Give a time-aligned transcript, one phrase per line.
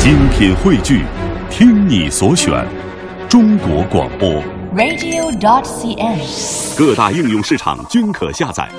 [0.00, 1.04] 精品汇聚，
[1.50, 2.64] 听你所选，
[3.28, 4.30] 中国广播。
[4.72, 6.78] radio.dot.cn，。
[6.78, 8.70] 各大应用市场均可下载。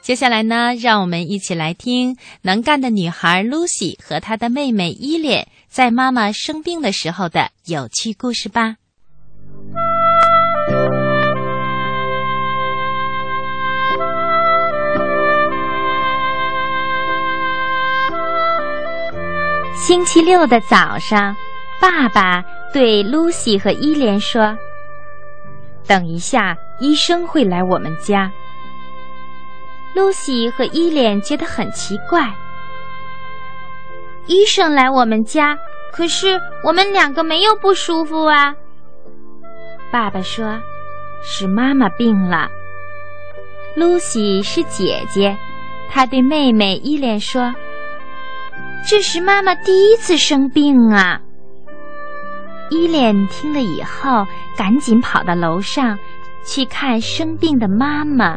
[0.00, 8.76] 接下来呢，让我们一起来听能干的女孩 Lucy 和她的妹妹伊莲在妈妈生病的时候的有趣故事吧。
[19.74, 21.34] 星期六的早上，
[21.80, 22.42] 爸爸
[22.72, 24.56] 对露西和伊莲说
[25.86, 28.30] ：“等一下，医生会来我们家。”
[29.94, 32.32] 露西和伊莲觉得很奇怪。
[34.26, 35.56] 医生来我们家，
[35.92, 38.54] 可是我们两个没有不舒服啊。
[39.90, 40.58] 爸爸说
[41.22, 42.48] ：“是妈妈病了。
[43.76, 45.36] 露西是姐姐，
[45.90, 47.54] 她对妹妹伊莲说
[48.86, 51.20] ：“这是妈妈第一次生病啊。”
[52.70, 55.98] 伊莲听了以后，赶紧跑到楼上
[56.46, 58.36] 去看生病的妈妈。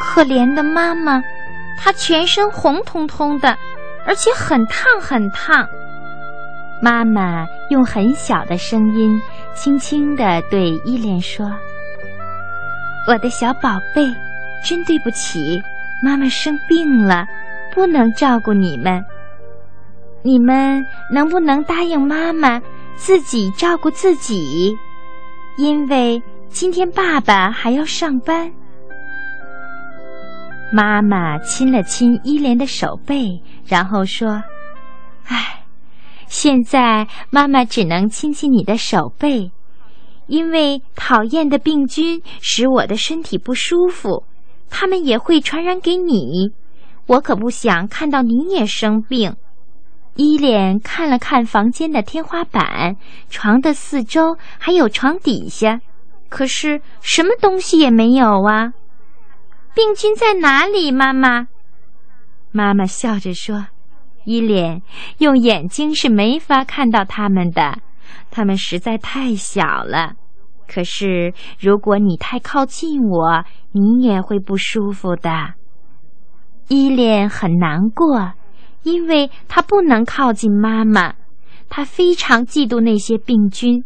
[0.00, 1.22] 可怜的妈妈，
[1.78, 3.56] 她全身红彤彤的，
[4.06, 5.66] 而且很烫很烫。
[6.82, 9.20] 妈妈用很小的声音，
[9.54, 11.46] 轻轻地对伊莲说
[13.06, 14.02] ：“我的小宝贝，
[14.64, 15.60] 真对不起，
[16.02, 17.26] 妈妈生病了，
[17.74, 19.02] 不能照顾你们。
[20.22, 22.60] 你们能不能答应妈妈
[22.94, 24.76] 自己照顾自己？
[25.56, 28.50] 因为今天爸爸还要上班。”
[30.72, 34.40] 妈妈亲了亲伊莲的手背，然后说
[35.26, 35.64] ：“唉，
[36.28, 39.50] 现在妈妈只能亲亲你的手背，
[40.28, 44.22] 因为讨厌的病菌使我的身体不舒服，
[44.70, 46.52] 它们也会传染给你。
[47.06, 49.36] 我可不想看到你也生病。”
[50.16, 52.96] 伊莲看了看房间的天花板、
[53.28, 55.80] 床的四周，还有床底下，
[56.28, 58.72] 可是什么东西也没有啊。
[59.72, 61.46] 病菌在哪里，妈妈？
[62.50, 63.68] 妈妈笑着说
[64.26, 64.82] ：“伊莲，
[65.18, 67.78] 用眼睛是没法看到它们的，
[68.30, 70.14] 它们实在太小了。
[70.72, 75.54] 可是如果你太靠近我，你也会不舒服的。”
[76.68, 78.34] 伊莲很难过，
[78.84, 81.14] 因为她不能靠近妈妈，
[81.68, 83.82] 她非常嫉妒那些病菌。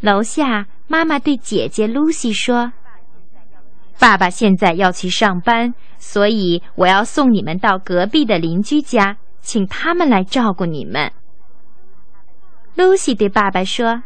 [0.00, 2.72] 楼下，妈妈对姐姐露西说。
[3.98, 11.10] 爸爸现在要去上班，所以我要送你们到隔壁的邻居家，请他们来照顾你们。
[12.76, 14.04] 露西对爸爸说：“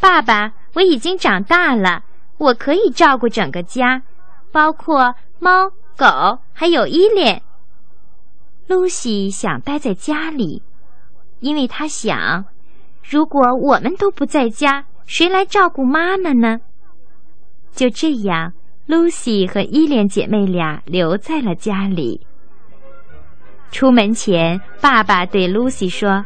[0.00, 2.02] 爸爸，我已经长大了，
[2.38, 4.02] 我可以照顾整个家，
[4.50, 6.06] 包括猫、狗
[6.52, 7.40] 还有伊莲。
[8.66, 10.62] 露西想待在家里，
[11.40, 12.44] 因为她想，
[13.02, 16.58] 如果我们都不在家，谁来照顾妈妈呢？
[17.72, 18.52] 就这样。
[18.86, 22.20] 露西和伊莲姐妹俩留在了家里。
[23.70, 26.24] 出门前，爸爸对露西说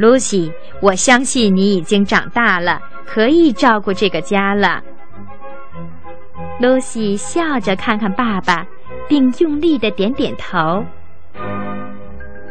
[0.00, 0.50] ：“Lucy，
[0.80, 4.82] 我相信你已经长大了，可以照顾这个家了。
[6.58, 8.66] ”Lucy 笑着看看爸爸，
[9.08, 10.82] 并用力的点点头。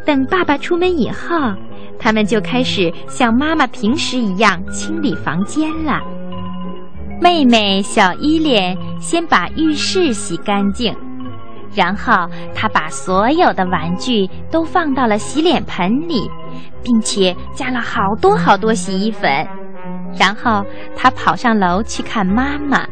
[0.06, 1.54] 等爸爸出门以后，
[2.00, 6.00] 他们就开始像妈妈平时一样清理房间了。
[7.22, 10.96] 妹妹小伊莲先把浴室洗干净，
[11.76, 16.32] 然后她把所有的玩具都放到了洗脸盆里，
[16.84, 19.48] 并且加了好多好多洗衣粉。
[20.18, 22.86] 然后他跑上楼去看妈妈。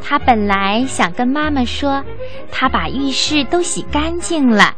[0.00, 2.04] 他本来想跟妈妈说，
[2.50, 4.74] 他把浴室都洗干净了，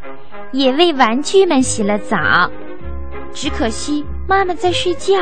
[0.53, 2.51] 也为玩具们洗了澡，
[3.33, 5.15] 只可惜妈妈在睡觉。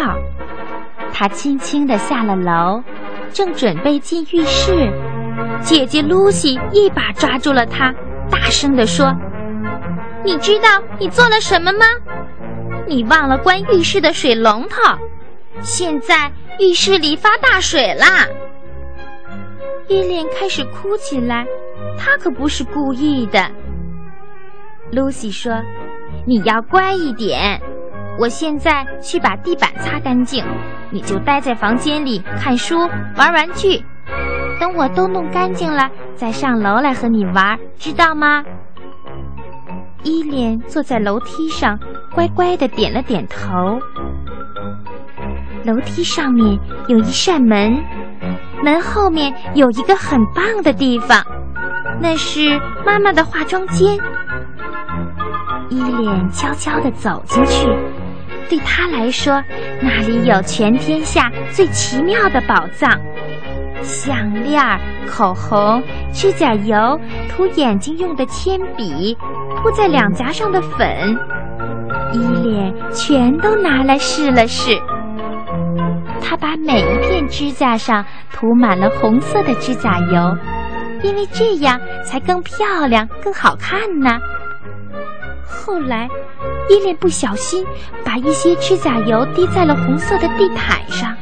[1.12, 2.82] 他轻轻地下了楼。
[3.30, 4.90] 正准备进浴室，
[5.60, 7.92] 姐姐露西一把抓住了他，
[8.30, 9.14] 大声地说
[10.24, 10.68] ：“你知道
[10.98, 11.84] 你做了什么吗？
[12.88, 14.76] 你忘了关浴室的水龙头，
[15.60, 18.26] 现在浴室里发大水啦！”
[19.88, 21.46] 伊莲开始哭起来，
[21.98, 23.50] 她可不是故意的。
[24.90, 25.52] 露西说
[26.26, 27.60] ：“你要乖一点，
[28.18, 30.44] 我现在去把地板擦干净。”
[30.90, 32.78] 你就待在房间里看书、
[33.14, 33.84] 玩玩具，
[34.58, 38.42] 等我都弄干净了，再上楼来和你玩，知道吗？
[40.02, 41.78] 伊莲坐在楼梯上，
[42.14, 43.78] 乖乖的点了点头。
[45.64, 46.58] 楼梯上面
[46.88, 47.82] 有一扇门，
[48.62, 51.24] 门后面有一个很棒的地方，
[52.00, 53.98] 那是妈妈的化妆间。
[55.68, 57.68] 伊莲悄悄地走进去，
[58.48, 59.42] 对他来说，
[59.82, 62.90] 那里有全天下最奇妙的宝藏：
[63.82, 64.62] 项链、
[65.06, 65.82] 口红、
[66.12, 69.14] 指甲油、涂眼睛用的铅笔、
[69.56, 71.18] 铺在两颊上的粉。
[72.12, 74.80] 伊莲全都拿来试了试。
[76.20, 80.36] 他把每一片指甲上涂满了红色的指甲油，
[81.02, 84.18] 因为这样才更漂亮、更好看呢。
[85.46, 86.08] 后来，
[86.68, 87.64] 伊莲不小心
[88.04, 91.14] 把一些指甲油滴在了红色的地毯上，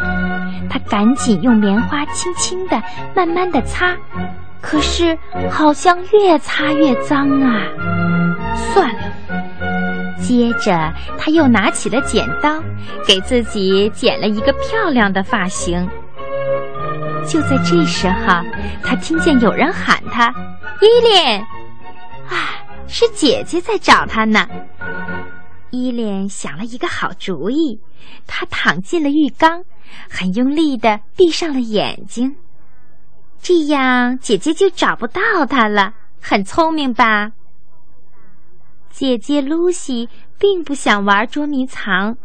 [0.69, 2.83] 她赶紧用棉花轻轻地、
[3.15, 3.95] 慢慢地擦，
[4.61, 5.17] 可是
[5.51, 7.61] 好像越擦越脏啊！
[10.27, 12.61] 接着，他又拿起了剪刀，
[13.07, 15.89] 给自己剪了一个漂亮的发型。
[17.25, 18.43] 就在这时候，
[18.83, 20.35] 他听见有人喊他
[20.83, 21.41] ：“伊莲！”
[22.29, 22.59] 啊，
[22.89, 24.49] 是姐姐在找他呢。
[25.71, 27.79] 伊莲想了一个好主意，
[28.27, 29.63] 她躺进了浴缸，
[30.11, 32.35] 很用力地闭上了眼睛，
[33.41, 35.93] 这样姐姐就找不到他了。
[36.21, 37.31] 很聪明吧？
[38.91, 42.17] 姐姐露西并不想玩捉迷藏，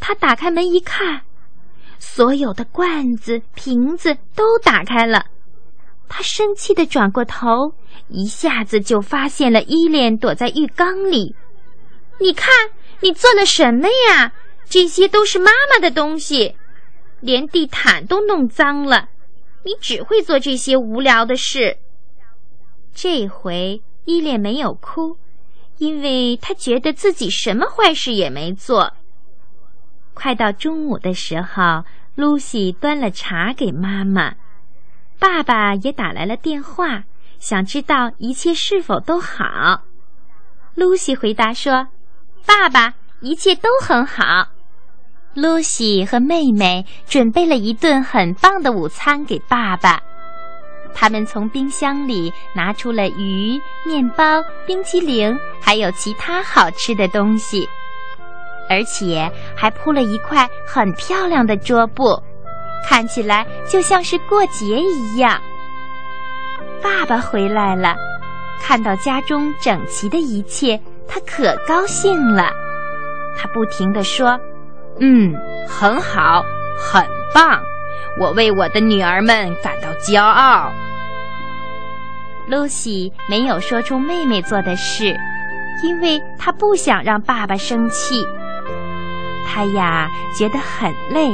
[0.00, 1.22] 她打开门一看，
[1.98, 5.26] 所有的罐子、瓶子都打开了。
[6.08, 7.72] 她生气地转过头，
[8.08, 11.34] 一下子就发现了伊莲躲在浴缸里。
[12.18, 12.48] 你看，
[13.00, 14.32] 你做了什么呀？
[14.68, 16.54] 这些都是妈妈的东西，
[17.20, 19.08] 连地毯都弄脏了。
[19.64, 21.78] 你只会做这些无聊的事。
[22.94, 25.16] 这回伊莲没有哭。
[25.78, 28.92] 因为他觉得自己什么坏事也没做。
[30.14, 31.84] 快到中午的时候，
[32.14, 34.34] 露西端了茶给妈妈，
[35.18, 37.04] 爸爸也打来了电话，
[37.38, 39.82] 想知道一切是否都好。
[40.74, 41.88] 露西回答说
[42.44, 44.48] ：“爸爸，一切都很好。”
[45.34, 50.02] 露西和妹妹准备了一顿很棒的午餐给爸爸。
[51.00, 53.56] 他们从冰箱里拿出了鱼、
[53.86, 57.68] 面包、冰淇淋，还有其他好吃的东西，
[58.68, 62.20] 而且还铺了一块很漂亮的桌布，
[62.84, 65.40] 看起来就像是过节一样。
[66.82, 67.94] 爸爸回来了，
[68.60, 72.50] 看到家中整齐的一切，他可高兴了。
[73.36, 74.36] 他不停地说
[74.98, 75.32] ：“嗯，
[75.68, 76.44] 很好，
[76.76, 77.62] 很棒。”
[78.18, 80.72] 我为我的女儿们感到骄傲。
[82.48, 85.14] 露西没有说出妹妹做的事，
[85.82, 88.24] 因为她不想让爸爸生气。
[89.46, 91.30] 她呀觉得很累，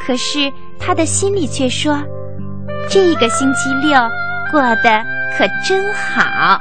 [0.00, 2.02] 可是她的心里却说
[2.88, 3.98] ：“这个星期六
[4.50, 5.04] 过得
[5.36, 6.60] 可真好。”